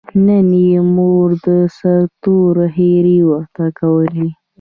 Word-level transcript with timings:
نن 0.25 0.49
یې 0.67 0.79
مور 0.95 1.29
سرتور 1.77 2.55
ښېرې 2.75 3.19
ورته 3.29 3.65
کولې. 3.79 4.27